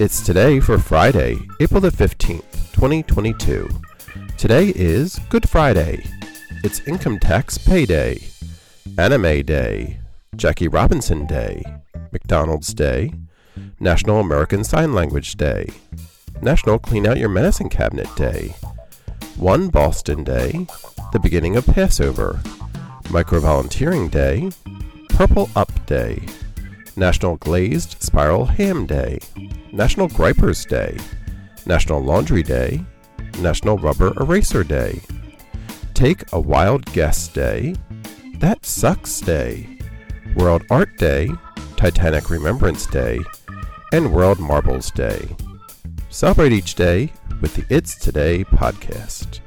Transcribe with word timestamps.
It's 0.00 0.22
today 0.22 0.60
for 0.60 0.78
Friday, 0.78 1.38
April 1.60 1.82
the 1.82 1.90
15th, 1.90 2.72
2022. 2.72 3.68
Today 4.38 4.72
is 4.74 5.20
Good 5.28 5.46
Friday. 5.46 6.02
It's 6.64 6.80
Income 6.88 7.18
Tax 7.18 7.58
Payday, 7.58 8.18
Anime 8.96 9.42
Day, 9.42 10.00
Jackie 10.36 10.68
Robinson 10.68 11.26
Day, 11.26 11.62
McDonald's 12.12 12.72
Day, 12.72 13.12
National 13.78 14.20
American 14.20 14.64
Sign 14.64 14.94
Language 14.94 15.34
Day, 15.34 15.68
National 16.40 16.78
Clean 16.78 17.06
Out 17.06 17.18
Your 17.18 17.28
Medicine 17.28 17.68
Cabinet 17.68 18.08
Day, 18.16 18.54
One 19.36 19.68
Boston 19.68 20.24
Day, 20.24 20.66
the 21.12 21.20
beginning 21.20 21.56
of 21.56 21.66
Passover, 21.66 22.40
Micro 23.10 23.38
Volunteering 23.40 24.08
Day, 24.08 24.50
Purple 25.10 25.50
Up 25.54 25.84
Day, 25.84 26.26
National 27.00 27.36
Glazed 27.36 27.96
Spiral 28.02 28.44
Ham 28.44 28.84
Day, 28.84 29.18
National 29.72 30.06
Gripers 30.06 30.66
Day, 30.66 30.98
National 31.64 31.98
Laundry 31.98 32.42
Day, 32.42 32.84
National 33.38 33.78
Rubber 33.78 34.12
Eraser 34.20 34.62
Day, 34.62 35.00
Take 35.94 36.30
a 36.34 36.38
Wild 36.38 36.84
Guess 36.92 37.28
Day, 37.28 37.74
That 38.34 38.66
Sucks 38.66 39.18
Day, 39.22 39.78
World 40.36 40.62
Art 40.70 40.94
Day, 40.98 41.30
Titanic 41.78 42.28
Remembrance 42.28 42.84
Day, 42.84 43.18
and 43.94 44.12
World 44.12 44.38
Marbles 44.38 44.90
Day. 44.90 45.26
Celebrate 46.10 46.52
each 46.52 46.74
day 46.74 47.10
with 47.40 47.54
the 47.54 47.64
It's 47.74 47.94
Today 47.94 48.44
podcast. 48.44 49.40